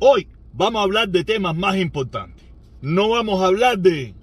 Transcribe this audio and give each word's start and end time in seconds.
Hoy 0.00 0.28
vamos 0.52 0.78
a 0.78 0.82
hablar 0.84 1.08
de 1.08 1.24
temas 1.24 1.56
más 1.56 1.76
importantes. 1.76 2.46
No 2.80 3.08
vamos 3.08 3.42
a 3.42 3.46
hablar 3.46 3.78
de... 3.78 4.14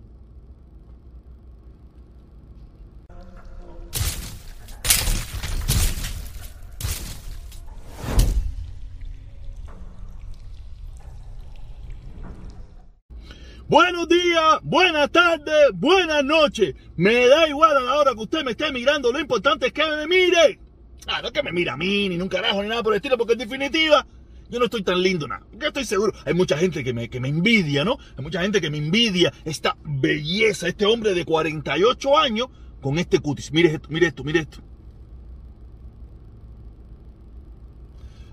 Buenos 13.67 14.07
días, 14.07 14.59
buenas 14.61 15.11
tardes, 15.11 15.71
buenas 15.73 16.23
noches. 16.23 16.75
Me 16.95 17.27
da 17.27 17.49
igual 17.49 17.75
a 17.75 17.81
la 17.81 17.95
hora 17.95 18.13
que 18.13 18.21
usted 18.21 18.45
me 18.45 18.51
esté 18.51 18.71
mirando. 18.71 19.11
Lo 19.11 19.19
importante 19.19 19.67
es 19.67 19.73
que 19.73 19.83
me 19.83 20.07
mire. 20.07 20.59
Ah, 21.07 21.21
no 21.21 21.33
que 21.33 21.43
me 21.43 21.51
mire 21.51 21.71
a 21.71 21.75
mí, 21.75 22.07
ni 22.07 22.21
un 22.21 22.29
carajo, 22.29 22.63
ni 22.63 22.69
nada 22.69 22.81
por 22.81 22.93
el 22.93 22.97
estilo, 22.97 23.17
porque 23.17 23.33
en 23.33 23.39
definitiva 23.39 24.05
yo 24.49 24.59
no 24.59 24.65
estoy 24.65 24.83
tan 24.83 25.01
lindo, 25.01 25.27
nada. 25.27 25.45
Yo 25.53 25.67
estoy 25.67 25.85
seguro. 25.85 26.13
Hay 26.25 26.33
mucha 26.33 26.57
gente 26.57 26.83
que 26.83 26.93
me, 26.93 27.09
que 27.09 27.19
me 27.19 27.29
envidia, 27.29 27.83
¿no? 27.83 27.97
Hay 28.17 28.23
mucha 28.23 28.41
gente 28.41 28.61
que 28.61 28.69
me 28.69 28.77
envidia 28.77 29.33
esta 29.43 29.75
belleza, 29.83 30.67
este 30.67 30.85
hombre 30.85 31.13
de 31.13 31.25
48 31.25 32.17
años 32.17 32.47
con 32.81 32.99
este 32.99 33.19
cutis. 33.19 33.51
Mire 33.51 33.73
esto, 33.73 33.89
mire 33.89 34.07
esto, 34.07 34.23
mire 34.23 34.39
esto. 34.41 34.59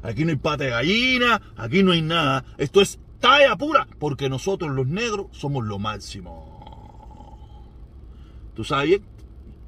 Aquí 0.03 0.25
no 0.25 0.31
hay 0.31 0.37
pata 0.37 0.65
de 0.65 0.71
gallina, 0.71 1.41
aquí 1.57 1.83
no 1.83 1.93
hay 1.93 2.03
nada. 2.03 2.45
Esto 2.59 2.81
es 2.81 2.99
talla 3.21 3.57
pura, 3.57 3.87
porque 3.99 4.29
nosotros 4.29 4.71
los 4.73 4.87
negros 4.87 5.27
somos 5.31 5.65
lo 5.65 5.79
máximo. 5.79 6.53
¿Tú 8.55 8.65
sabes 8.65 8.89
bien? 8.89 9.12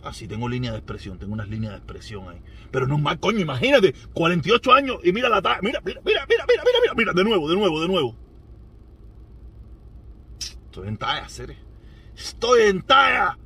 Así 0.04 0.28
tengo 0.28 0.48
línea 0.48 0.70
de 0.70 0.78
expresión, 0.78 1.18
tengo 1.18 1.32
unas 1.32 1.48
líneas 1.48 1.72
de 1.72 1.78
expresión 1.78 2.28
ahí. 2.28 2.38
Pero 2.70 2.86
no 2.86 2.96
es 2.96 3.02
más, 3.02 3.16
coño, 3.16 3.40
imagínate, 3.40 3.94
48 4.12 4.72
años 4.72 4.98
y 5.02 5.12
mira 5.12 5.28
la 5.28 5.40
taza. 5.40 5.60
Mira, 5.62 5.80
mira, 5.84 6.00
mira, 6.04 6.26
mira, 6.28 6.44
mira, 6.46 6.62
mira, 6.64 6.94
mira, 6.94 7.12
de 7.12 7.24
nuevo, 7.24 7.48
de 7.48 7.56
nuevo, 7.56 7.80
de 7.80 7.88
nuevo. 7.88 8.16
Estoy 10.66 10.88
en 10.88 10.96
talla, 10.98 11.28
Ceres. 11.28 11.56
Estoy 12.16 12.62
en 12.62 12.82
talla. 12.82 13.38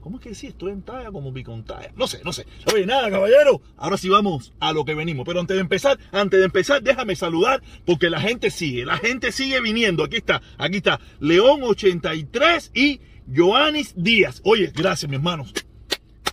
¿Cómo 0.00 0.18
es 0.18 0.22
que 0.22 0.28
decía? 0.30 0.50
Estoy 0.50 0.72
en 0.72 0.82
talla 0.82 1.10
como 1.10 1.32
mi 1.32 1.40
picontalla. 1.40 1.90
No 1.96 2.06
sé, 2.06 2.20
no 2.24 2.32
sé. 2.32 2.46
Oye, 2.72 2.86
nada, 2.86 3.10
caballero. 3.10 3.60
Ahora 3.76 3.96
sí 3.96 4.08
vamos 4.08 4.52
a 4.60 4.72
lo 4.72 4.84
que 4.84 4.94
venimos. 4.94 5.26
Pero 5.26 5.40
antes 5.40 5.56
de 5.56 5.60
empezar, 5.60 5.98
antes 6.12 6.38
de 6.38 6.46
empezar, 6.46 6.82
déjame 6.82 7.16
saludar 7.16 7.62
porque 7.84 8.08
la 8.08 8.20
gente 8.20 8.50
sigue, 8.50 8.84
la 8.84 8.98
gente 8.98 9.32
sigue 9.32 9.60
viniendo. 9.60 10.04
Aquí 10.04 10.16
está, 10.16 10.40
aquí 10.56 10.76
está. 10.76 11.00
León 11.20 11.60
83 11.62 12.70
y 12.74 13.00
Joanis 13.34 13.94
Díaz. 13.96 14.40
Oye, 14.44 14.72
gracias, 14.74 15.10
mis 15.10 15.18
hermanos. 15.18 15.52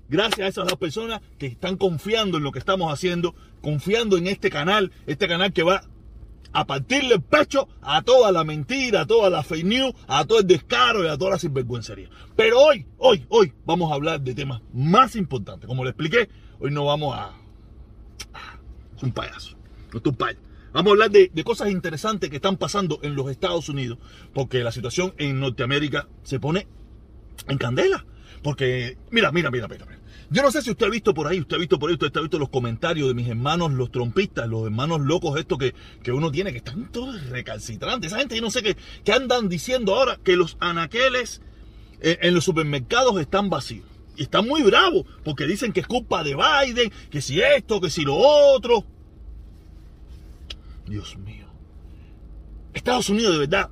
Gracias 0.08 0.40
a 0.40 0.48
esas 0.48 0.68
dos 0.68 0.78
personas 0.78 1.22
que 1.38 1.48
están 1.48 1.78
confiando 1.78 2.38
en 2.38 2.44
lo 2.44 2.52
que 2.52 2.60
estamos 2.60 2.94
haciendo, 2.94 3.34
confiando 3.62 4.18
en 4.18 4.28
este 4.28 4.50
canal, 4.50 4.92
este 5.08 5.28
canal 5.28 5.52
que 5.52 5.64
va 5.64 5.84
a 6.54 6.66
partirle 6.66 7.16
el 7.16 7.22
pecho 7.22 7.68
a 7.82 8.02
toda 8.02 8.32
la 8.32 8.44
mentira, 8.44 9.02
a 9.02 9.06
toda 9.06 9.30
la 9.30 9.44
fake 9.44 9.66
news, 9.66 9.94
a 10.08 10.26
todo 10.26 10.40
el 10.40 10.48
descaro 10.48 11.04
y 11.04 11.08
a 11.08 11.18
toda 11.18 11.32
la 11.32 11.40
sinvergüencería. 11.40 12.10
Pero 12.36 12.62
hoy, 12.62 12.86
hoy, 12.98 13.26
hoy 13.30 13.54
vamos 13.66 13.92
a 13.92 13.96
hablar 13.96 14.22
de 14.22 14.34
temas 14.34 14.62
más 14.74 15.16
importantes. 15.16 15.68
Como 15.68 15.84
le 15.84 15.90
expliqué, 15.90 16.30
hoy 16.60 16.72
no 16.72 16.86
vamos 16.86 17.16
a... 17.18 17.34
Es 18.96 19.04
un 19.04 19.12
payaso, 19.12 19.58
no 19.92 20.00
es 20.00 20.06
un 20.06 20.16
payaso. 20.16 20.46
Vamos 20.72 20.92
a 20.92 20.94
hablar 20.94 21.12
de, 21.12 21.32
de, 21.34 21.44
cosas 21.46 21.72
interesantes 21.72 22.30
que 22.30 22.36
están 22.36 22.58
pasando 22.58 23.00
en 23.02 23.16
los 23.16 23.32
Estados 23.32 23.70
Unidos, 23.70 23.98
porque 24.34 24.62
la 24.62 24.74
situación 24.74 25.14
en 25.18 25.40
Norteamérica 25.40 26.10
se 26.24 26.40
pone 26.40 26.68
en 27.48 27.58
candela. 27.58 28.06
Porque, 28.46 28.96
mira, 29.10 29.32
mira, 29.32 29.50
mira, 29.50 29.68
mira, 29.68 29.88
mira. 29.88 30.00
Yo 30.30 30.44
no 30.44 30.52
sé 30.52 30.62
si 30.62 30.70
usted 30.70 30.86
ha 30.86 30.90
visto 30.92 31.16
por 31.16 31.26
ahí, 31.26 31.40
usted 31.40 31.56
ha 31.56 31.60
visto 31.60 31.80
por 31.80 31.90
ahí, 31.90 31.96
usted 31.96 32.16
ha 32.16 32.22
visto 32.22 32.38
los 32.38 32.50
comentarios 32.50 33.08
de 33.08 33.16
mis 33.16 33.28
hermanos, 33.28 33.72
los 33.72 33.92
trompistas, 33.92 34.48
los 34.48 34.66
hermanos 34.66 35.02
locos 35.02 35.40
estos 35.40 35.58
que, 35.58 35.74
que 36.04 36.12
uno 36.12 36.32
tiene, 36.32 36.52
que 36.52 36.60
están 36.60 36.92
todos 36.92 37.28
recalcitrantes. 37.32 38.12
Esa 38.12 38.20
gente, 38.20 38.36
yo 38.36 38.44
no 38.44 38.52
sé 38.52 38.62
qué, 38.62 38.78
que 39.04 39.14
andan 39.14 39.50
diciendo 39.50 39.96
ahora 39.96 40.20
que 40.24 40.36
los 40.36 40.58
anaqueles 40.60 41.42
eh, 42.02 42.20
en 42.22 42.36
los 42.36 42.44
supermercados 42.44 43.20
están 43.20 43.50
vacíos. 43.50 43.88
Y 44.16 44.22
están 44.22 44.48
muy 44.48 44.62
bravos, 44.62 45.08
porque 45.24 45.48
dicen 45.48 45.74
que 45.74 45.80
es 45.80 45.88
culpa 45.88 46.24
de 46.24 46.36
Biden, 46.36 46.92
que 47.10 47.22
si 47.22 47.42
esto, 47.42 47.82
que 47.82 47.90
si 47.90 48.04
lo 48.04 48.16
otro. 48.16 48.86
Dios 50.86 51.18
mío. 51.18 51.48
Estados 52.76 53.10
Unidos, 53.10 53.34
de 53.34 53.40
verdad. 53.40 53.72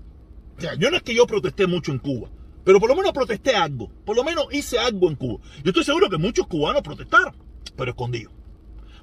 O 0.58 0.62
sea, 0.62 0.74
yo 0.74 0.90
no 0.90 0.98
es 0.98 1.04
que 1.04 1.14
yo 1.14 1.28
protesté 1.28 1.68
mucho 1.68 1.92
en 1.92 2.00
Cuba. 2.00 2.32
Pero 2.64 2.80
por 2.80 2.90
lo 2.90 2.96
menos 2.96 3.12
protesté 3.12 3.56
algo. 3.56 3.90
Por 4.06 4.16
lo 4.16 4.24
menos 4.24 4.46
hice 4.52 4.80
algo 4.80 5.10
en 5.10 5.16
Cuba. 5.16 5.44
Yo 5.64 5.70
estoy 5.70 5.84
seguro 5.84 6.10
que 6.10 6.18
muchos 6.18 6.48
cubanos 6.48 6.82
protestaron, 6.82 7.36
pero 7.76 7.92
escondidos. 7.92 8.34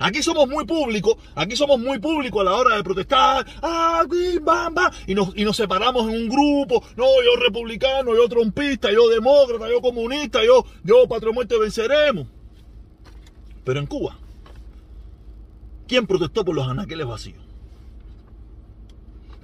Aquí 0.03 0.23
somos 0.23 0.49
muy 0.49 0.65
públicos, 0.65 1.17
aquí 1.35 1.57
somos 1.57 1.79
muy 1.79 1.99
públicos 1.99 2.41
a 2.41 2.45
la 2.45 2.55
hora 2.55 2.77
de 2.77 2.83
protestar, 2.83 3.47
ah, 3.61 4.03
bam, 4.41 4.75
bam, 4.75 4.91
y 5.07 5.15
nos, 5.15 5.37
y 5.37 5.45
nos 5.45 5.59
separamos 5.59 6.09
en 6.09 6.23
un 6.23 6.29
grupo, 6.31 6.83
no, 6.97 7.05
yo 7.23 7.37
republicano, 7.39 8.17
yo 8.17 8.27
trompista, 8.27 8.91
yo 8.91 9.11
demócrata, 9.11 9.69
yo 9.69 9.83
comunista, 9.83 10.43
yo, 10.43 10.65
yo 10.85 11.07
patria 11.07 11.35
muerte 11.35 11.59
venceremos. 11.59 12.27
Pero 13.63 13.79
en 13.79 13.87
Cuba, 13.87 14.17
¿quién 15.87 16.07
protestó 16.07 16.47
por 16.47 16.55
los 16.55 16.67
anaqueles 16.67 17.07
vacíos? 17.07 17.45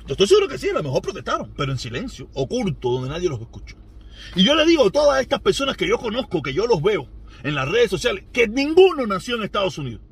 Yo 0.07 0.13
estoy 0.13 0.27
seguro 0.27 0.49
que 0.49 0.57
sí, 0.57 0.71
a 0.71 0.73
lo 0.73 0.83
mejor 0.83 1.03
protestaron, 1.03 1.53
pero 1.55 1.71
en 1.71 1.79
silencio, 1.79 2.29
oculto, 2.33 2.93
donde 2.93 3.11
nadie 3.11 3.29
los 3.29 3.43
escuchó. 3.43 3.77
Y 4.35 4.45
yo 4.45 4.55
le 4.55 4.67
digo 4.67 4.87
a 4.87 4.91
todas 4.91 5.21
estas 5.21 5.41
personas 5.41 5.77
que 5.77 5.89
yo 5.89 5.99
conozco, 5.99 6.43
que 6.43 6.53
yo 6.55 6.67
los 6.67 6.83
veo 6.83 7.09
en 7.43 7.55
las 7.55 7.69
redes 7.69 7.91
sociales, 7.91 8.25
que 8.33 8.49
ninguno 8.49 9.07
nació 9.07 9.37
en 9.37 9.43
Estados 9.43 9.79
Unidos. 9.79 10.03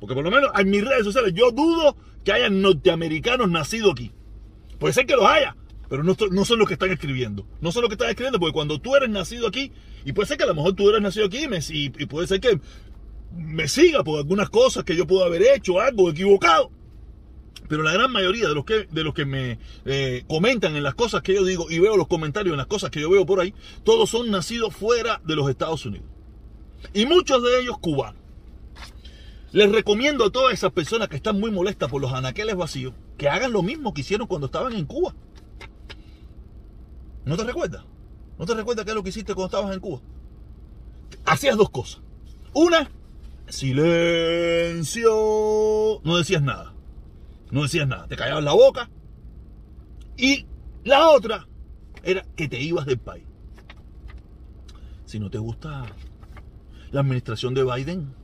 Porque 0.00 0.14
por 0.14 0.24
lo 0.24 0.30
menos 0.30 0.50
en 0.58 0.70
mis 0.70 0.84
redes 0.84 1.04
sociales 1.04 1.32
yo 1.34 1.50
dudo 1.50 1.96
que 2.24 2.32
hayan 2.32 2.60
norteamericanos 2.60 3.50
nacidos 3.50 3.92
aquí. 3.92 4.12
Puede 4.78 4.92
ser 4.92 5.06
que 5.06 5.16
los 5.16 5.24
haya, 5.24 5.56
pero 5.88 6.02
no, 6.02 6.16
no, 6.30 6.44
son 6.44 6.58
los 6.58 6.68
que 6.68 6.74
están 6.74 6.90
escribiendo. 6.90 7.46
No 7.60 7.72
son 7.72 7.82
los 7.82 7.88
que 7.88 7.94
están 7.94 8.10
escribiendo, 8.10 8.38
porque 8.38 8.52
cuando 8.52 8.80
tú 8.80 8.94
eres 8.94 9.08
nacido 9.08 9.46
aquí, 9.46 9.72
y 10.04 10.12
puede 10.12 10.28
ser 10.28 10.36
que 10.36 10.44
a 10.44 10.48
lo 10.48 10.54
mejor 10.54 10.74
tú 10.74 10.88
eres 10.90 11.00
nacido 11.00 11.26
aquí, 11.26 11.46
y, 11.70 11.84
y 12.02 12.06
puede 12.06 12.26
ser 12.26 12.40
que 12.40 12.60
me 13.32 13.68
siga 13.68 14.02
por 14.04 14.18
algunas 14.18 14.50
cosas 14.50 14.84
que 14.84 14.96
yo 14.96 15.06
puedo 15.06 15.24
haber 15.24 15.42
hecho, 15.42 15.80
algo 15.80 16.10
equivocado. 16.10 16.70
Pero 17.68 17.82
la 17.82 17.92
gran 17.92 18.12
mayoría 18.12 18.48
de 18.48 18.54
los 18.54 18.64
que, 18.64 18.86
de 18.90 19.04
los 19.04 19.14
que 19.14 19.24
me 19.24 19.58
eh, 19.84 20.24
comentan 20.28 20.76
en 20.76 20.82
las 20.82 20.94
cosas 20.94 21.22
que 21.22 21.34
yo 21.34 21.44
digo 21.44 21.70
y 21.70 21.78
veo 21.78 21.96
los 21.96 22.06
comentarios 22.08 22.52
en 22.52 22.58
las 22.58 22.66
cosas 22.66 22.90
que 22.90 23.00
yo 23.00 23.10
veo 23.10 23.26
por 23.26 23.40
ahí, 23.40 23.54
todos 23.84 24.10
son 24.10 24.30
nacidos 24.30 24.74
fuera 24.74 25.20
de 25.24 25.36
los 25.36 25.48
Estados 25.48 25.84
Unidos. 25.86 26.06
Y 26.92 27.06
muchos 27.06 27.42
de 27.42 27.60
ellos 27.60 27.78
cubanos. 27.78 28.20
Les 29.52 29.70
recomiendo 29.72 30.24
a 30.24 30.30
todas 30.30 30.52
esas 30.52 30.72
personas 30.72 31.08
que 31.08 31.16
están 31.16 31.40
muy 31.40 31.50
molestas 31.50 31.90
por 31.90 32.02
los 32.02 32.12
anaqueles 32.12 32.56
vacíos 32.56 32.94
que 33.16 33.28
hagan 33.28 33.52
lo 33.52 33.62
mismo 33.62 33.94
que 33.94 34.02
hicieron 34.02 34.26
cuando 34.26 34.46
estaban 34.46 34.74
en 34.74 34.84
Cuba. 34.84 35.14
¿No 37.24 37.36
te 37.36 37.44
recuerdas? 37.44 37.84
¿No 38.38 38.44
te 38.44 38.54
recuerdas 38.54 38.84
qué 38.84 38.90
es 38.90 38.94
lo 38.94 39.02
que 39.02 39.08
hiciste 39.08 39.34
cuando 39.34 39.56
estabas 39.56 39.74
en 39.74 39.80
Cuba? 39.80 40.00
Hacías 41.24 41.56
dos 41.56 41.70
cosas. 41.70 42.02
Una, 42.52 42.90
silencio. 43.48 45.10
No 46.04 46.18
decías 46.18 46.42
nada. 46.42 46.75
No 47.50 47.62
decías 47.62 47.86
nada, 47.86 48.06
te 48.08 48.16
callabas 48.16 48.44
la 48.44 48.52
boca. 48.52 48.90
Y 50.16 50.46
la 50.84 51.10
otra 51.10 51.46
era 52.02 52.24
que 52.36 52.48
te 52.48 52.60
ibas 52.60 52.86
del 52.86 52.98
país. 52.98 53.24
Si 55.04 55.20
no 55.20 55.30
te 55.30 55.38
gusta 55.38 55.86
la 56.90 57.00
administración 57.00 57.54
de 57.54 57.64
Biden, 57.64 58.14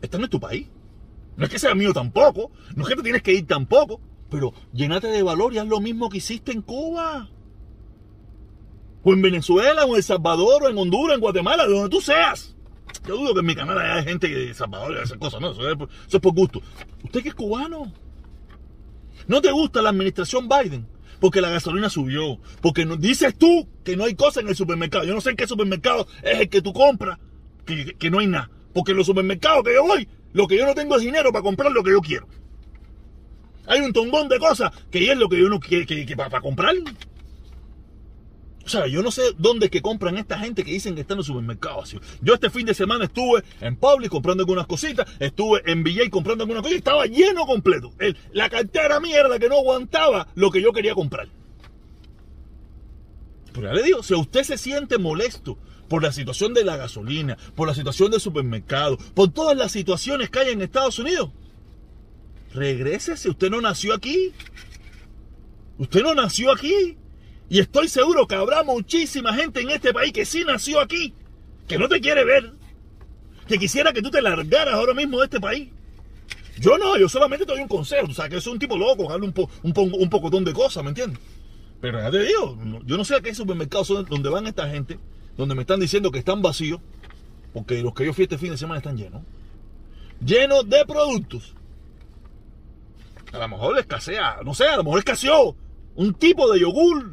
esta 0.00 0.18
no 0.18 0.24
es 0.24 0.30
tu 0.30 0.40
país. 0.40 0.68
No 1.36 1.44
es 1.44 1.50
que 1.50 1.58
sea 1.58 1.74
mío 1.74 1.92
tampoco, 1.92 2.50
no 2.74 2.82
es 2.82 2.88
que 2.88 2.96
te 2.96 3.02
tienes 3.02 3.22
que 3.22 3.32
ir 3.32 3.46
tampoco, 3.46 4.00
pero 4.30 4.52
llénate 4.72 5.08
de 5.08 5.22
valor 5.22 5.54
y 5.54 5.58
haz 5.58 5.68
lo 5.68 5.80
mismo 5.80 6.08
que 6.08 6.18
hiciste 6.18 6.52
en 6.52 6.62
Cuba. 6.62 7.28
O 9.04 9.12
en 9.12 9.22
Venezuela, 9.22 9.84
o 9.84 9.90
en 9.90 9.96
El 9.96 10.02
Salvador, 10.02 10.64
o 10.64 10.68
en 10.68 10.76
Honduras, 10.76 11.14
en 11.14 11.20
Guatemala, 11.20 11.66
de 11.66 11.72
donde 11.72 11.90
tú 11.90 12.00
seas. 12.00 12.56
Yo 13.06 13.16
dudo 13.16 13.34
que 13.34 13.40
en 13.40 13.46
mi 13.46 13.54
canal 13.54 13.78
haya 13.78 14.02
gente 14.02 14.28
de 14.28 14.54
Salvador 14.54 14.96
y 14.98 15.02
esas 15.02 15.18
cosas, 15.18 15.40
¿no? 15.40 15.52
Eso 15.52 15.70
es, 15.70 16.20
por 16.20 16.34
gusto. 16.34 16.60
¿Usted 17.04 17.22
que 17.22 17.28
es 17.30 17.34
cubano? 17.34 17.92
¿No 19.26 19.40
te 19.40 19.50
gusta 19.50 19.82
la 19.82 19.90
administración 19.90 20.48
Biden? 20.48 20.86
Porque 21.20 21.40
la 21.40 21.50
gasolina 21.50 21.90
subió. 21.90 22.38
Porque 22.60 22.84
no, 22.84 22.96
dices 22.96 23.36
tú 23.36 23.68
que 23.84 23.96
no 23.96 24.04
hay 24.04 24.14
cosas 24.14 24.42
en 24.42 24.48
el 24.48 24.56
supermercado. 24.56 25.04
Yo 25.04 25.14
no 25.14 25.20
sé 25.20 25.30
en 25.30 25.36
qué 25.36 25.46
supermercado 25.46 26.06
es 26.22 26.40
el 26.40 26.48
que 26.48 26.62
tú 26.62 26.72
compras, 26.72 27.18
que, 27.64 28.10
no 28.10 28.20
hay 28.20 28.26
nada. 28.26 28.50
Porque 28.72 28.92
en 28.92 28.98
los 28.98 29.06
supermercados 29.06 29.64
que 29.64 29.74
yo 29.74 29.84
voy, 29.84 30.08
lo 30.32 30.46
que 30.46 30.56
yo 30.56 30.66
no 30.66 30.74
tengo 30.74 30.96
es 30.96 31.02
dinero 31.02 31.32
para 31.32 31.42
comprar 31.42 31.72
lo 31.72 31.82
que 31.82 31.90
yo 31.90 32.00
quiero. 32.00 32.28
Hay 33.66 33.80
un 33.80 33.92
tongón 33.92 34.28
de 34.28 34.38
cosas 34.38 34.72
que 34.90 35.10
es 35.10 35.18
lo 35.18 35.28
que 35.28 35.38
yo 35.38 35.48
no 35.48 35.60
quiero 35.60 35.86
que, 35.86 36.16
para 36.16 36.40
comprar. 36.40 36.74
O 38.68 38.70
sea, 38.70 38.86
yo 38.86 39.02
no 39.02 39.10
sé 39.10 39.22
dónde 39.38 39.64
es 39.64 39.70
que 39.70 39.80
compran 39.80 40.18
esta 40.18 40.38
gente 40.38 40.62
que 40.62 40.70
dicen 40.72 40.94
que 40.94 41.00
están 41.00 41.14
en 41.14 41.20
los 41.20 41.26
supermercados. 41.26 41.96
Yo 42.20 42.34
este 42.34 42.50
fin 42.50 42.66
de 42.66 42.74
semana 42.74 43.06
estuve 43.06 43.42
en 43.62 43.76
Publix 43.76 44.10
comprando 44.10 44.42
algunas 44.42 44.66
cositas, 44.66 45.10
estuve 45.18 45.62
en 45.64 45.82
VJ 45.82 46.10
comprando 46.10 46.44
algunas 46.44 46.60
cosas 46.60 46.74
y 46.74 46.78
estaba 46.78 47.06
lleno 47.06 47.46
completo. 47.46 47.94
la 48.34 48.50
cartera 48.50 49.00
mierda 49.00 49.38
que 49.38 49.48
no 49.48 49.56
aguantaba 49.56 50.28
lo 50.34 50.50
que 50.50 50.60
yo 50.60 50.74
quería 50.74 50.94
comprar. 50.94 51.30
Pero 53.54 53.68
ya 53.68 53.72
le 53.72 53.82
digo, 53.82 54.02
si 54.02 54.12
usted 54.12 54.42
se 54.42 54.58
siente 54.58 54.98
molesto 54.98 55.56
por 55.88 56.02
la 56.02 56.12
situación 56.12 56.52
de 56.52 56.62
la 56.62 56.76
gasolina, 56.76 57.38
por 57.54 57.68
la 57.68 57.74
situación 57.74 58.10
del 58.10 58.20
supermercado, 58.20 58.98
por 59.14 59.32
todas 59.32 59.56
las 59.56 59.72
situaciones 59.72 60.28
que 60.28 60.40
hay 60.40 60.50
en 60.50 60.60
Estados 60.60 60.98
Unidos, 60.98 61.30
regrésese, 62.52 63.30
usted 63.30 63.48
no 63.48 63.62
nació 63.62 63.94
aquí. 63.94 64.34
Usted 65.78 66.02
no 66.02 66.14
nació 66.14 66.52
aquí. 66.52 66.98
Y 67.48 67.60
estoy 67.60 67.88
seguro 67.88 68.26
que 68.26 68.34
habrá 68.34 68.62
muchísima 68.62 69.34
gente 69.34 69.60
en 69.60 69.70
este 69.70 69.92
país 69.92 70.12
que 70.12 70.24
sí 70.24 70.44
nació 70.44 70.80
aquí, 70.80 71.14
que 71.66 71.78
no 71.78 71.88
te 71.88 72.00
quiere 72.00 72.24
ver, 72.24 72.52
que 73.46 73.58
quisiera 73.58 73.92
que 73.92 74.02
tú 74.02 74.10
te 74.10 74.20
largaras 74.20 74.74
ahora 74.74 74.92
mismo 74.92 75.18
de 75.18 75.24
este 75.24 75.40
país. 75.40 75.70
Yo 76.60 76.76
no, 76.76 76.98
yo 76.98 77.08
solamente 77.08 77.46
te 77.46 77.52
doy 77.52 77.62
un 77.62 77.68
consejo. 77.68 78.06
O 78.08 78.14
sea, 78.14 78.28
que 78.28 78.40
soy 78.40 78.54
un 78.54 78.58
tipo 78.58 78.76
loco, 78.76 79.10
hablo 79.10 79.26
un, 79.26 79.32
po, 79.32 79.48
un, 79.62 79.72
po, 79.72 79.82
un 79.82 80.10
pocotón 80.10 80.44
de 80.44 80.52
cosas, 80.52 80.82
¿me 80.82 80.90
entiendes? 80.90 81.20
Pero 81.80 82.00
ya 82.00 82.10
te 82.10 82.18
digo, 82.18 82.58
yo 82.84 82.96
no 82.96 83.04
sé 83.04 83.14
a 83.14 83.20
qué 83.20 83.34
supermercados 83.34 83.86
son 83.86 84.04
donde 84.04 84.28
van 84.28 84.46
esta 84.46 84.68
gente, 84.68 84.98
donde 85.36 85.54
me 85.54 85.62
están 85.62 85.78
diciendo 85.80 86.10
que 86.10 86.18
están 86.18 86.42
vacíos, 86.42 86.80
porque 87.54 87.80
los 87.82 87.94
que 87.94 88.04
yo 88.04 88.12
fui 88.12 88.24
este 88.24 88.38
fin 88.38 88.50
de 88.50 88.58
semana 88.58 88.78
están 88.78 88.96
llenos. 88.96 89.22
Llenos 90.24 90.68
de 90.68 90.84
productos. 90.84 91.54
A 93.32 93.38
lo 93.38 93.48
mejor 93.48 93.78
escasea, 93.78 94.38
no 94.44 94.54
sé, 94.54 94.66
a 94.66 94.76
lo 94.76 94.84
mejor 94.84 94.98
escaseó 94.98 95.54
un 95.94 96.14
tipo 96.14 96.50
de 96.52 96.60
yogur 96.60 97.12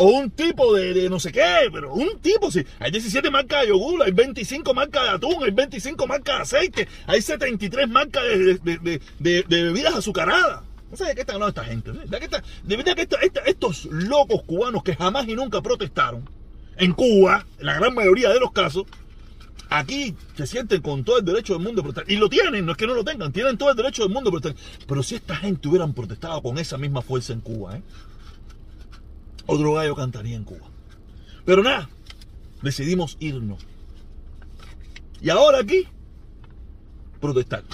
o 0.00 0.06
un 0.06 0.30
tipo 0.30 0.74
de, 0.74 1.10
no 1.10 1.20
sé 1.20 1.30
qué, 1.30 1.68
pero 1.70 1.92
un 1.92 2.18
tipo, 2.20 2.50
sí. 2.50 2.64
Hay 2.78 2.90
17 2.90 3.30
marcas 3.30 3.62
de 3.62 3.68
yogur, 3.68 4.02
hay 4.02 4.12
25 4.12 4.72
marcas 4.72 5.02
de 5.02 5.08
atún, 5.10 5.44
hay 5.44 5.50
25 5.50 6.06
marcas 6.06 6.36
de 6.36 6.42
aceite, 6.42 6.88
hay 7.06 7.20
73 7.20 7.86
marcas 7.86 8.22
de, 8.24 9.02
bebidas 9.46 9.94
azucaradas. 9.94 10.62
No 10.90 10.96
sé 10.96 11.04
de 11.04 11.14
qué 11.14 11.20
están 11.20 11.34
hablando 11.34 11.60
esta 11.60 11.70
gente. 11.70 11.92
De 11.92 12.76
verdad 12.78 12.94
que, 12.96 13.08
estos 13.44 13.84
locos 13.84 14.42
cubanos 14.44 14.82
que 14.82 14.96
jamás 14.96 15.28
y 15.28 15.34
nunca 15.34 15.60
protestaron 15.60 16.26
en 16.78 16.94
Cuba, 16.94 17.44
en 17.58 17.66
la 17.66 17.74
gran 17.74 17.94
mayoría 17.94 18.30
de 18.30 18.40
los 18.40 18.52
casos, 18.52 18.86
aquí 19.68 20.16
se 20.34 20.46
sienten 20.46 20.80
con 20.80 21.04
todo 21.04 21.18
el 21.18 21.26
derecho 21.26 21.52
del 21.52 21.62
mundo 21.62 21.82
de 21.82 21.92
protestar. 21.92 22.10
Y 22.10 22.16
lo 22.16 22.30
tienen, 22.30 22.64
no 22.64 22.72
es 22.72 22.78
que 22.78 22.86
no 22.86 22.94
lo 22.94 23.04
tengan, 23.04 23.32
tienen 23.32 23.58
todo 23.58 23.70
el 23.70 23.76
derecho 23.76 24.02
del 24.04 24.12
mundo 24.12 24.30
de 24.30 24.40
protestar. 24.40 24.86
Pero 24.88 25.02
si 25.02 25.16
esta 25.16 25.36
gente 25.36 25.68
hubieran 25.68 25.92
protestado 25.92 26.40
con 26.40 26.56
esa 26.56 26.78
misma 26.78 27.02
fuerza 27.02 27.34
en 27.34 27.42
Cuba, 27.42 27.76
¿eh? 27.76 27.82
Otro 29.50 29.74
gallo 29.74 29.96
cantaría 29.96 30.36
en 30.36 30.44
Cuba. 30.44 30.68
Pero 31.44 31.62
nada, 31.62 31.88
decidimos 32.62 33.16
irnos. 33.18 33.66
Y 35.20 35.30
ahora 35.30 35.60
aquí, 35.60 35.86
protestar. 37.20 37.64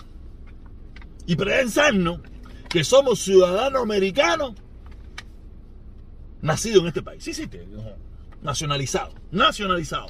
Y 1.26 1.37
pensarnos 1.37 2.20
que 2.69 2.82
somos 2.82 3.20
ciudadanos 3.20 3.82
americanos 3.82 4.55
nacidos 6.40 6.82
en 6.82 6.88
este 6.88 7.02
país. 7.02 7.23
Sí, 7.23 7.34
sí, 7.34 7.49
nacionalizado, 8.43 9.12
nacionalizado. 9.31 10.06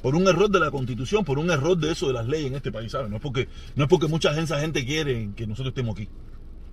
Por 0.00 0.14
un 0.14 0.26
error 0.26 0.48
de 0.48 0.60
la 0.60 0.70
constitución, 0.70 1.24
por 1.24 1.38
un 1.38 1.50
error 1.50 1.76
de 1.76 1.92
eso 1.92 2.06
de 2.06 2.14
las 2.14 2.26
leyes 2.26 2.46
en 2.46 2.56
este 2.56 2.72
país, 2.72 2.92
¿sabes? 2.92 3.10
No 3.10 3.16
es 3.16 3.22
porque, 3.22 3.48
no 3.76 3.84
es 3.84 3.90
porque 3.90 4.06
mucha 4.06 4.32
gente 4.32 4.86
quiere 4.86 5.32
que 5.36 5.46
nosotros 5.46 5.72
estemos 5.72 5.94
aquí. 5.94 6.08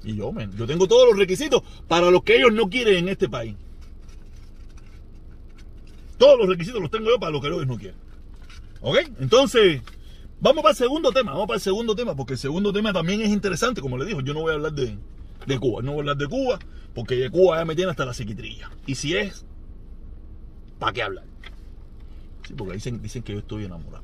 Y 0.04 0.16
yo, 0.16 0.34
yo 0.58 0.68
tengo 0.68 0.88
todos 0.88 1.10
los 1.10 1.18
requisitos 1.18 1.64
para 1.88 2.10
los 2.12 2.24
que 2.24 2.38
ellos 2.38 2.54
no 2.54 2.70
quieren 2.70 2.96
en 2.96 3.10
este 3.10 3.28
país. 3.28 3.56
Todos 6.18 6.40
los 6.40 6.50
requisitos 6.50 6.82
los 6.82 6.90
tengo 6.90 7.10
yo 7.10 7.20
para 7.20 7.32
los 7.32 7.42
que 7.42 7.48
ellos 7.48 7.68
no 7.68 7.78
quieren. 7.78 8.00
¿Ok? 8.82 8.98
Entonces, 9.20 9.82
vamos 10.40 10.64
para 10.64 10.72
el 10.72 10.78
segundo 10.78 11.12
tema. 11.12 11.32
Vamos 11.32 11.48
para 11.48 11.58
el 11.58 11.62
segundo 11.62 11.96
tema, 11.96 12.16
porque 12.16 12.34
el 12.34 12.40
segundo 12.40 12.74
tema 12.74 12.94
también 12.94 13.22
es 13.22 13.30
interesante. 13.30 13.82
Como 13.82 13.98
le 13.98 14.06
dijo, 14.06 14.22
yo 14.22 14.34
no 14.34 14.42
voy 14.42 14.52
a 14.52 14.56
hablar 14.56 14.74
de, 14.74 14.98
Cuba. 15.60 15.82
No 15.82 15.92
voy 15.92 16.00
a 16.00 16.02
hablar 16.02 16.18
de 16.18 16.28
Cuba, 16.28 16.60
porque 16.94 17.16
de 17.16 17.30
Cuba 17.30 17.58
ya 17.58 17.66
me 17.66 17.76
tiene 17.76 17.92
hasta 17.92 18.06
la 18.06 18.14
psiquiatría. 18.14 18.70
Y 18.86 18.96
si 18.96 19.16
es, 19.16 19.46
¿para 20.80 20.94
qué 20.94 21.04
hablar? 21.04 21.26
Sí, 22.48 22.54
porque 22.56 22.74
dicen, 22.74 23.02
dicen 23.02 23.24
que 23.24 23.34
yo 23.34 23.40
estoy 23.40 23.66
enamorado. 23.66 24.04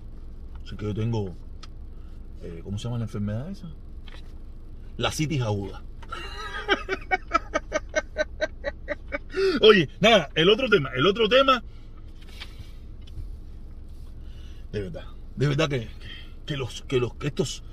O 0.72 0.78
que 0.78 0.86
yo 0.86 0.94
tengo. 0.94 1.34
Eh, 2.42 2.62
¿Cómo 2.64 2.78
se 2.78 2.86
llama 2.86 2.98
la 2.98 3.06
enfermedad 3.06 3.50
esa? 3.50 3.70
La 4.98 5.12
citis 5.12 5.42
aguda. 5.42 5.84
Oye, 9.62 9.90
nada, 10.00 10.30
el 10.36 10.50
otro 10.50 10.70
tema, 10.70 10.90
el 10.96 11.06
otro 11.06 11.28
tema. 11.28 11.64
De 14.72 14.82
verdad, 14.82 15.06
de 15.36 15.48
verdad 15.48 15.70
que, 15.70 15.88
que 16.46 16.58
los, 16.58 16.84
que 16.84 17.00
los, 17.00 17.14
que 17.16 17.28
estos, 17.28 17.64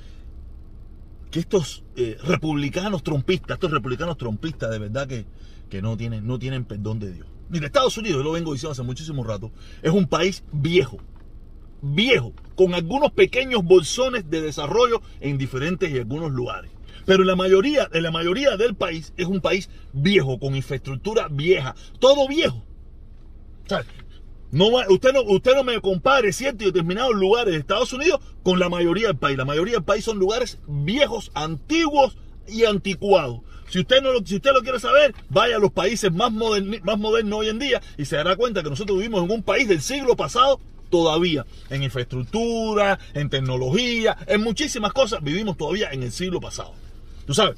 que 1.31 1.41
estos 1.41 1.83
eh, 1.97 2.19
republicanos 2.23 3.03
trompistas, 3.03 3.57
estos 3.57 3.71
republicanos 3.71 4.19
trompistas, 4.19 4.71
de 4.71 4.79
verdad 4.79 5.09
que, 5.09 5.27
que 5.69 5.81
no 5.81 5.97
tienen, 5.97 6.27
no 6.27 6.39
tienen 6.39 6.65
perdón 6.65 6.99
de 6.99 7.13
Dios. 7.13 7.27
Mira, 7.49 7.67
Estados 7.67 7.97
Unidos, 7.97 8.19
yo 8.19 8.25
lo 8.25 8.33
vengo 8.33 8.53
diciendo 8.53 8.73
hace 8.73 8.83
muchísimo 8.83 9.25
rato, 9.25 9.51
es 9.83 9.91
un 9.91 10.07
país 10.07 10.45
viejo, 10.53 10.99
viejo, 11.83 12.33
con 12.55 12.75
algunos 12.75 13.13
pequeños 13.13 13.65
bolsones 13.65 14.29
de 14.29 14.43
desarrollo 14.43 15.01
en 15.21 15.39
diferentes 15.39 15.91
y 15.91 15.99
algunos 15.99 16.31
lugares. 16.31 16.71
Pero 17.07 17.25
la 17.25 17.37
mayoría, 17.37 17.89
en 17.93 18.03
la 18.03 18.11
mayoría 18.11 18.57
del 18.57 18.75
país 18.75 19.13
es 19.17 19.27
un 19.27 19.41
país 19.41 19.71
viejo, 19.93 20.39
con 20.39 20.55
infraestructura 20.55 21.29
vieja, 21.31 21.75
todo 21.99 22.29
viejo. 22.29 22.65
no, 24.53 24.67
usted, 24.89 25.13
no, 25.13 25.23
usted 25.23 25.55
no 25.55 25.63
me 25.63 25.81
compare 25.81 26.33
ciertos 26.33 26.63
y 26.63 26.67
determinados 26.67 27.15
lugares 27.15 27.55
de 27.55 27.61
Estados 27.61 27.93
Unidos 27.93 28.21
con 28.43 28.59
la 28.59 28.69
mayoría 28.69 29.09
del 29.09 29.17
país. 29.17 29.39
La 29.39 29.45
mayoría 29.45 29.75
del 29.75 29.85
país 29.85 30.05
son 30.05 30.19
lugares 30.19 30.59
viejos, 30.67 31.31
antiguos 31.35 32.17
y 32.49 32.65
anticuados. 32.65 33.41
Si 33.69 33.79
usted, 33.79 34.03
no 34.03 34.13
lo, 34.13 34.27
si 34.27 34.37
usted 34.37 34.53
lo 34.53 34.63
quiere 34.63 34.81
saber, 34.81 35.15
vaya 35.29 35.55
a 35.55 35.61
los 35.61 35.71
países 35.71 36.13
más, 36.13 36.33
más 36.33 36.99
modernos 36.99 37.39
hoy 37.39 37.49
en 37.49 37.61
día 37.61 37.81
y 37.97 38.05
se 38.05 38.17
dará 38.17 38.35
cuenta 38.35 38.65
que 38.65 38.71
nosotros 38.71 38.99
vivimos 38.99 39.23
en 39.23 39.31
un 39.31 39.45
país 39.45 39.69
del 39.69 39.81
siglo 39.81 40.17
pasado 40.17 40.59
todavía. 40.91 41.47
En 41.71 41.85
infraestructura, 41.85 42.99
en 43.15 43.31
tecnología, 43.31 44.17
en 44.27 44.43
muchísimas 44.43 44.93
cosas 44.93 45.23
vivimos 45.23 45.57
todavía 45.57 45.91
en 45.93 46.03
el 46.03 46.11
siglo 46.11 46.41
pasado. 46.41 46.75
Tú 47.27 47.35
sabes. 47.35 47.57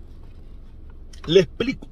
Le 1.26 1.40
explico. 1.40 1.88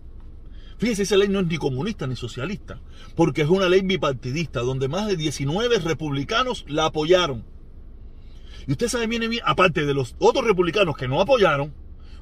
Fíjese, 0.78 1.04
esa 1.04 1.16
ley 1.16 1.28
no 1.28 1.40
es 1.40 1.46
ni 1.46 1.56
comunista 1.56 2.06
ni 2.06 2.16
socialista, 2.16 2.80
porque 3.14 3.42
es 3.42 3.48
una 3.48 3.68
ley 3.68 3.80
bipartidista, 3.82 4.60
donde 4.60 4.88
más 4.88 5.06
de 5.06 5.16
19 5.16 5.78
republicanos 5.78 6.64
la 6.68 6.86
apoyaron. 6.86 7.44
Y 8.66 8.72
usted 8.72 8.88
sabe 8.88 9.06
bien, 9.06 9.22
aparte 9.44 9.86
de 9.86 9.94
los 9.94 10.16
otros 10.18 10.44
republicanos 10.44 10.96
que 10.96 11.08
no 11.08 11.20
apoyaron, 11.20 11.72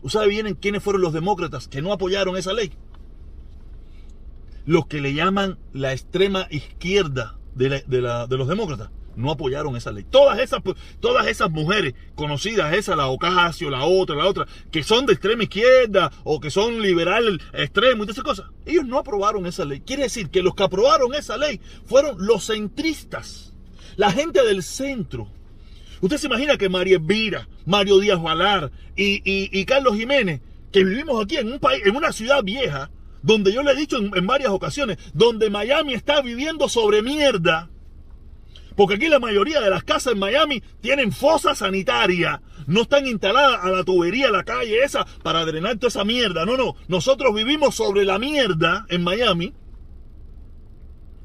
¿Usted 0.05 0.29
bien 0.29 0.55
quiénes 0.55 0.83
fueron 0.83 1.03
los 1.03 1.13
demócratas 1.13 1.67
que 1.67 1.83
no 1.83 1.93
apoyaron 1.93 2.37
esa 2.37 2.53
ley? 2.53 2.71
Los 4.67 4.87
que 4.87 5.01
le 5.01 5.15
llaman 5.15 5.59
la 5.73 5.93
extrema 5.93 6.47
izquierda 6.51 7.39
de, 7.55 7.83
de 7.87 8.01
la- 8.01 8.27
de 8.27 8.37
los 8.37 8.47
demócratas 8.49 8.91
no 9.17 9.31
apoyaron 9.31 9.77
esa 9.77 9.93
ley. 9.93 10.05
Todas 10.11 10.41
esas, 10.41 10.61
todas 11.01 11.27
esas 11.29 11.51
mujeres 11.51 11.95
conocidas, 12.17 12.75
esa, 12.75 12.97
la 12.97 13.07
Ocasio, 13.07 13.71
la 13.71 13.85
otra, 13.85 14.17
la 14.17 14.27
otra, 14.27 14.47
que 14.73 14.83
son 14.83 15.07
de 15.07 15.13
extrema 15.13 15.45
izquierda 15.45 16.11
o 16.25 16.41
que 16.41 16.51
son 16.51 16.83
liberal 16.83 17.41
extremo 17.53 18.03
y 18.03 18.07
todas 18.07 18.17
esas 18.19 18.25
cosas, 18.25 18.47
ellos 18.67 18.85
no 18.87 18.99
aprobaron 18.99 19.47
esa 19.47 19.65
ley. 19.65 19.81
Quiere 19.81 20.05
decir 20.05 20.31
que 20.31 20.43
los 20.43 20.55
que 20.55 20.65
aprobaron 20.65 21.15
esa 21.15 21.37
ley 21.37 21.61
fueron 21.87 22.17
los 22.19 22.47
centristas, 22.47 23.53
la 23.97 24.11
gente 24.11 24.45
del 24.45 24.63
centro. 24.63 25.29
Usted 26.05 26.19
se 26.19 26.27
imagina 26.27 26.59
que 26.59 26.69
María 26.69 26.97
Elvira, 26.97 27.49
Mario 27.65 27.99
Díaz 27.99 28.21
Valar 28.23 28.71
y, 28.95 29.23
y- 29.25 29.49
y 29.59 29.65
Carlos 29.65 29.97
Jiménez, 29.97 30.43
que 30.71 30.85
vivimos 30.85 31.25
aquí 31.25 31.39
en 31.39 31.51
un 31.51 31.59
país, 31.59 31.83
en 31.87 31.97
una 31.97 32.13
ciudad 32.13 32.43
vieja, 32.45 32.91
donde 33.23 33.55
yo 33.55 33.63
le 33.63 33.73
he 33.73 33.75
dicho 33.75 33.97
en, 33.97 34.11
en 34.15 34.27
varias 34.27 34.51
ocasiones, 34.51 34.99
donde 35.15 35.49
Miami 35.49 35.95
está 35.95 36.21
viviendo 36.21 36.69
sobre 36.69 37.01
mierda. 37.01 37.71
Porque 38.77 38.97
aquí 38.97 39.09
la 39.09 39.19
mayoría 39.19 39.63
de 39.63 39.71
las 39.71 39.83
casas 39.83 40.13
en 40.13 40.19
Miami 40.19 40.63
tienen 40.83 41.11
fosa 41.11 41.55
sanitaria. 41.55 42.43
No 42.67 42.83
están 42.83 43.07
instaladas 43.07 43.61
a 43.65 43.71
la 43.71 43.83
tubería, 43.85 44.29
a 44.29 44.33
la 44.33 44.45
calle 44.45 44.85
esa, 44.85 45.07
para 45.23 45.47
drenar 45.47 45.77
toda 45.77 45.89
esa 45.89 46.05
mierda. 46.05 46.45
No, 46.45 46.59
no. 46.59 46.75
Nosotros 46.87 47.35
vivimos 47.35 47.77
sobre 47.77 48.05
la 48.05 48.19
mierda 48.19 48.85
en 48.91 49.05
Miami. 49.05 49.55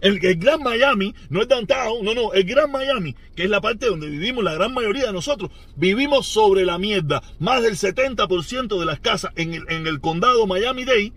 El, 0.01 0.20
Gran 0.20 0.63
Miami, 0.63 1.13
no 1.29 1.41
es 1.41 1.48
downtown, 1.48 2.03
no, 2.03 2.13
no, 2.13 2.34
el 2.34 2.44
Gran 2.46 2.72
Miami, 2.72 3.15
que 3.36 3.44
es 3.44 3.50
la 3.50 3.62
parte 3.62 3.88
donde 3.88 4.08
vivimos 4.10 4.44
la 4.44 4.53
gran 4.53 4.74
mayoría 4.74 5.08
de 5.08 5.13
nosotros, 5.13 5.51
vivimos 5.75 6.27
sobre 6.27 6.65
la 6.65 6.77
mierda. 6.77 7.22
Más 7.39 7.62
del 7.63 7.75
70% 7.75 8.79
de 8.79 8.86
las 8.86 9.00
casas 9.00 9.32
en 9.36 9.53
el, 9.53 10.00
condado 10.00 10.48
Miami-Dade 10.48 11.13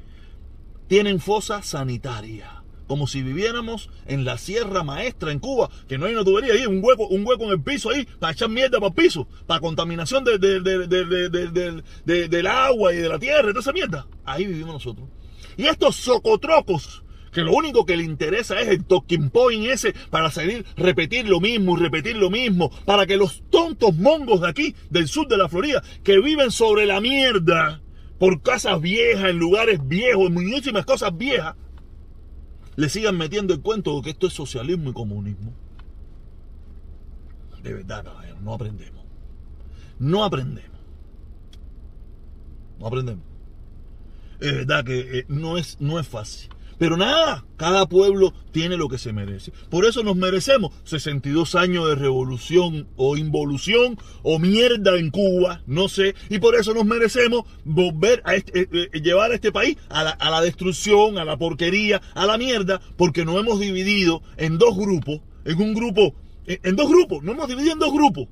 tienen 0.89 1.21
fosa 1.21 1.62
sanitaria. 1.62 2.59
Como 2.89 3.07
si 3.07 3.23
viviéramos 3.23 3.89
en 4.07 4.25
la 4.25 4.37
Sierra 4.37 4.83
Maestra 4.83 5.31
en 5.31 5.39
Cuba, 5.39 5.71
que 5.89 5.97
no 5.97 6.07
hay 6.07 6.15
una 6.15 6.25
tubería 6.25 6.53
ahí, 6.53 6.67
un 6.67 6.81
hueco, 6.83 7.07
un 7.07 7.25
hueco 7.25 7.45
en 7.45 7.51
el 7.51 7.62
piso 7.62 7.91
ahí, 7.91 8.07
para 8.19 8.33
echar 8.33 8.49
mierda 8.51 8.81
para 8.81 8.89
el 8.89 8.95
piso, 8.95 9.29
para 9.47 9.61
contaminación 9.61 10.25
de, 10.25 10.39
del 12.29 12.47
agua 12.49 12.93
y 12.93 12.97
de 12.97 13.09
la 13.09 13.19
tierra, 13.19 13.49
toda 13.49 13.61
esa 13.61 13.73
mierda. 13.73 14.07
Ahí 14.25 14.45
vivimos 14.45 14.75
nosotros. 14.75 15.09
Y 15.57 15.67
estos 15.67 15.97
socotrocos 15.97 17.02
que 17.33 17.41
lo 17.41 17.53
único 17.53 17.85
que 17.85 17.97
le 17.97 18.05
interesa 18.05 18.61
es 18.61 18.69
el 18.69 18.85
talking 18.85 19.31
point 19.31 19.67
ese 19.67 19.95
para 20.11 20.31
seguir 20.31 20.65
repetir 20.77 21.29
lo 21.29 21.41
mismo 21.41 21.77
y 21.77 21.81
repetir 21.81 22.17
lo 22.17 22.31
mismo, 22.31 22.71
para 22.85 23.07
que 23.07 23.17
los 23.17 23.43
tontos 23.51 23.97
mongos 23.97 24.43
de 24.43 24.49
aquí, 24.49 24.77
del 24.91 25.09
sur 25.09 25.27
de 25.27 25.39
la 25.39 25.49
Florida, 25.49 25.83
que 26.05 26.21
viven 26.21 26.51
sobre 26.51 26.87
la 26.87 27.01
mierda, 27.01 27.81
por 28.19 28.43
casas 28.43 28.81
viejas, 28.81 29.31
en 29.31 29.39
lugares 29.39 29.81
viejos, 29.89 30.27
en 30.27 30.35
muchísimas 30.35 30.85
cosas 30.85 31.17
viejas, 31.17 31.57
le 32.77 32.89
sigan 32.89 33.17
metiendo 33.17 33.53
el 33.55 33.61
cuento 33.61 33.97
de 33.97 34.03
que 34.03 34.11
esto 34.11 34.27
es 34.27 34.33
socialismo 34.33 34.91
y 34.91 34.93
comunismo. 34.93 35.53
De 37.62 37.75
verdad, 37.75 38.05
caballero, 38.05 38.41
no 38.41 38.55
aprendemos. 38.55 39.05
No 39.99 40.25
aprendemos. 40.25 40.81
No 42.79 42.87
aprendemos. 42.87 43.25
Es 44.41 44.53
verdad 44.53 44.85
que 44.85 45.19
eh, 45.19 45.25
no, 45.29 45.57
es, 45.57 45.81
no 45.81 46.01
es 46.01 46.07
fácil. 46.07 46.52
Pero 46.83 46.97
nada, 46.97 47.45
cada 47.57 47.87
pueblo 47.89 48.35
tiene 48.51 48.77
lo 48.77 48.89
que 48.89 48.99
se 48.99 49.12
merece. 49.12 49.53
Por 49.71 49.85
eso 49.85 50.03
nos 50.03 50.17
merecemos 50.17 50.73
62 50.83 51.55
años 51.55 51.87
de 51.87 51.95
revolución 51.95 52.89
o 52.97 53.17
involución 53.17 53.97
o 54.25 54.41
mierda 54.41 54.99
en 54.99 55.12
Cuba, 55.12 55.62
no 55.69 55.89
sé. 55.89 56.17
Y 56.29 56.41
por 56.41 56.57
eso 56.57 56.75
nos 56.75 56.85
merecemos 56.85 57.45
volver 57.65 58.21
a 58.25 58.35
este- 58.35 58.62
eh, 58.62 58.69
eh, 58.93 59.01
llevar 59.01 59.31
a 59.31 59.37
este 59.37 59.53
país 59.53 59.77
a 59.91 60.03
la, 60.03 60.41
destrucción, 60.41 61.19
a 61.19 61.25
la 61.25 61.37
porquería, 61.37 62.03
a 62.17 62.27
la 62.27 62.37
mierda, 62.37 62.81
porque 62.97 63.25
nos 63.25 63.37
hemos 63.39 63.61
dividido 63.61 64.21
en 64.37 64.59
dos 64.59 64.77
grupos, 64.77 65.21
en 65.45 65.62
un 65.62 65.75
grupo, 65.75 66.17
en, 66.49 66.59
en 66.65 66.75
dos 66.75 66.89
grupos, 66.89 67.23
nos 67.23 67.37
hemos 67.37 67.47
dividido 67.47 67.75
en 67.75 67.79
dos 67.79 67.93
grupos. 67.93 68.27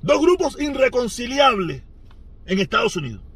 Dos 0.00 0.22
grupos 0.22 0.60
irreconciliables 0.60 1.82
en 2.46 2.60
Estados 2.60 2.94
Unidos 2.94 3.31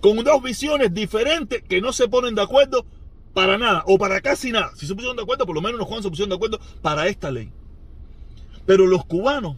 con 0.00 0.16
dos 0.24 0.42
visiones 0.42 0.92
diferentes 0.94 1.62
que 1.62 1.80
no 1.80 1.92
se 1.92 2.08
ponen 2.08 2.34
de 2.34 2.42
acuerdo 2.42 2.84
para 3.34 3.58
nada 3.58 3.84
o 3.86 3.98
para 3.98 4.20
casi 4.20 4.50
nada. 4.50 4.72
Si 4.74 4.86
se 4.86 4.94
pusieron 4.94 5.16
de 5.16 5.22
acuerdo, 5.22 5.46
por 5.46 5.54
lo 5.54 5.62
menos 5.62 5.78
los 5.78 5.86
cubanos 5.86 6.04
se 6.04 6.10
pusieron 6.10 6.30
de 6.30 6.36
acuerdo 6.36 6.58
para 6.82 7.06
esta 7.06 7.30
ley. 7.30 7.52
Pero 8.66 8.86
los 8.86 9.04
cubanos, 9.04 9.56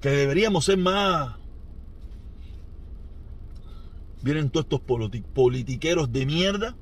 que 0.00 0.08
deberíamos 0.08 0.64
ser 0.64 0.78
más... 0.78 1.36
Vienen 4.22 4.50
todos 4.50 4.64
estos 4.64 4.80
politi- 4.80 5.22
politiqueros 5.22 6.12
de 6.12 6.26
mierda, 6.26 6.76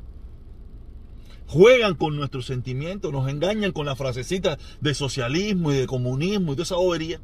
juegan 1.46 1.94
con 1.94 2.16
nuestros 2.16 2.46
sentimientos, 2.46 3.12
nos 3.12 3.28
engañan 3.28 3.72
con 3.72 3.86
la 3.86 3.94
frasecita 3.94 4.58
de 4.80 4.94
socialismo 4.94 5.72
y 5.72 5.76
de 5.76 5.86
comunismo 5.86 6.52
y 6.52 6.56
toda 6.56 6.64
esa 6.64 6.76
bobería, 6.76 7.20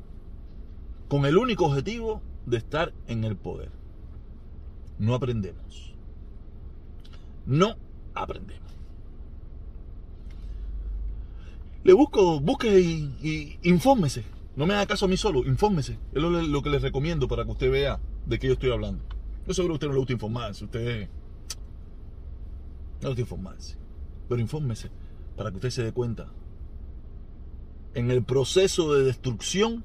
con 1.09 1.27
el 1.27 1.37
único 1.37 1.67
objetivo 1.67 2.23
de 2.47 2.59
estar 2.59 2.93
en 3.09 3.25
el 3.25 3.37
poder 3.37 3.71
no 4.99 5.15
aprendemos. 5.15 5.95
No 7.47 7.77
aprendemos. 8.15 8.73
Le 11.83 11.93
busco, 11.93 12.41
busque 12.41 12.81
y, 12.81 13.59
infórmese. 13.63 14.25
No 14.57 14.67
me 14.67 14.75
haga 14.75 14.87
caso 14.87 15.05
a 15.05 15.09
mí 15.09 15.17
solo, 15.17 15.45
infórmese. 15.45 15.99
Es 16.13 16.23
lo, 16.23 16.31
lo 16.31 16.63
que 16.63 16.71
les 16.71 16.81
recomiendo 16.81 17.29
para 17.29 17.45
que 17.45 17.51
usted 17.51 17.71
vea 17.71 18.01
de 18.25 18.39
qué 18.39 18.47
yo 18.47 18.55
estoy 18.55 18.71
hablando. 18.71 19.05
Yo 19.47 19.53
seguro 19.53 19.73
que 19.73 19.75
a 19.75 19.77
usted 19.77 19.87
no 19.89 19.93
le 19.93 19.99
gusta 19.99 20.13
informarse, 20.15 20.65
usted 20.65 21.09
no 23.01 23.03
le 23.03 23.09
gusta 23.09 23.21
informarse. 23.21 23.77
Pero 24.29 24.41
infórmese 24.41 24.91
para 25.37 25.51
que 25.51 25.57
usted 25.57 25.71
se 25.71 25.83
dé 25.83 25.93
cuenta 25.93 26.29
en 27.95 28.11
el 28.11 28.25
proceso 28.25 28.95
de 28.95 29.05
destrucción 29.05 29.85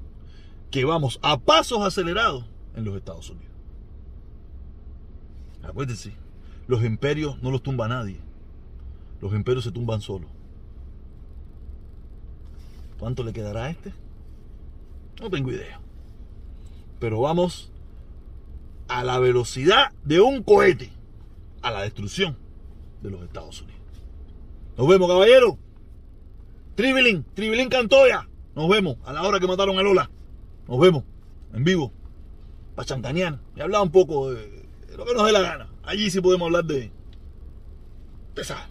que 0.72 0.86
vamos 0.86 1.20
a 1.22 1.38
pasos 1.38 1.82
acelerados 1.82 2.46
en 2.76 2.86
los 2.86 2.96
Estados 2.96 3.30
Unidos. 3.30 3.49
Acuérdense, 5.64 6.14
los 6.68 6.84
imperios 6.84 7.42
no 7.42 7.52
los 7.52 7.64
tumba 7.64 7.88
nadie. 7.88 8.20
Los 9.22 9.34
imperios 9.34 9.64
se 9.64 9.72
tumban 9.72 10.02
solos. 10.02 10.30
¿Cuánto 13.00 13.24
le 13.24 13.34
quedará 13.34 13.66
a 13.66 13.70
este? 13.70 13.94
No 15.22 15.30
tengo 15.30 15.52
idea. 15.52 15.80
Pero 17.00 17.22
vamos 17.22 17.72
a 18.88 19.04
la 19.04 19.20
velocidad 19.20 19.92
de 20.04 20.22
un 20.22 20.44
cohete 20.44 20.92
a 21.62 21.72
la 21.72 21.82
destrucción 21.82 22.38
de 23.02 23.12
los 23.12 23.22
Estados 23.22 23.62
Unidos. 23.62 23.80
Nos 24.78 24.88
vemos, 24.88 25.08
caballero. 25.10 25.58
Tribilín, 26.76 27.26
Tribilín 27.34 27.70
Cantoya. 27.70 28.28
Nos 28.56 28.70
vemos 28.70 28.98
a 29.06 29.14
la 29.14 29.24
hora 29.24 29.40
que 29.40 29.48
mataron 29.48 29.78
a 29.78 29.82
Lola. 29.82 30.10
Nos 30.68 30.80
vemos 30.80 31.04
en 31.54 31.64
vivo. 31.64 31.92
Para 32.76 32.86
chancanear. 32.86 33.40
Y 33.56 33.62
hablar 33.62 33.82
un 33.82 33.92
poco 33.92 34.32
de 34.32 34.59
lo 35.00 35.06
que 35.06 35.14
nos 35.14 35.26
dé 35.26 35.32
la 35.32 35.42
gana. 35.42 35.70
Allí 35.84 36.10
sí 36.12 36.22
podemos 36.22 36.46
hablar 36.48 36.66
de. 36.66 36.92
esa- 38.36 38.68